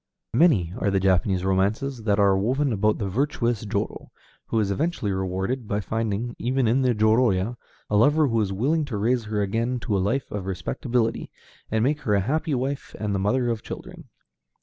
Many 0.33 0.73
are 0.79 0.89
the 0.89 0.99
Japanese 0.99 1.45
romances 1.45 2.05
that 2.05 2.17
are 2.17 2.35
woven 2.35 2.73
about 2.73 2.97
the 2.97 3.07
virtuous 3.07 3.63
jōrō, 3.65 4.09
who 4.47 4.59
is 4.59 4.71
eventually 4.71 5.11
rewarded 5.11 5.67
by 5.67 5.79
finding, 5.79 6.35
even 6.39 6.67
in 6.67 6.81
the 6.81 6.95
jōrōya, 6.95 7.55
a 7.87 7.95
lover 7.95 8.27
who 8.27 8.41
is 8.41 8.51
willing 8.51 8.83
to 8.85 8.97
raise 8.97 9.25
her 9.25 9.43
again 9.43 9.79
to 9.81 9.95
a 9.95 9.99
life 10.01 10.31
of 10.31 10.47
respectability, 10.47 11.29
and 11.69 11.83
make 11.83 12.01
her 12.01 12.15
a 12.15 12.21
happy 12.21 12.55
wife 12.55 12.95
and 12.99 13.13
the 13.13 13.19
mother 13.19 13.49
of 13.49 13.61
children. 13.61 14.09